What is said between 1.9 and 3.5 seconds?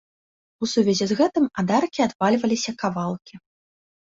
адвальваліся кавалкі.